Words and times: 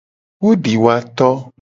Wo 0.41 0.49
di 0.63 0.73
woa 0.83 0.95
to. 1.17 1.27